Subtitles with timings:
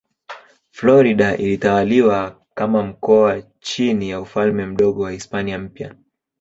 [0.71, 5.95] Florida ilitawaliwa kama mkoa chini ya Ufalme Mdogo wa Hispania Mpya.